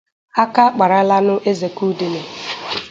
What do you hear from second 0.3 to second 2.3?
Aka akparala nụ ezekaudele